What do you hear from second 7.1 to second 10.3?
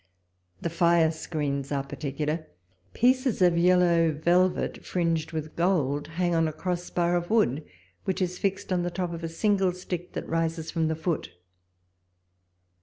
of wood, which is fixed on the top of a single stick, that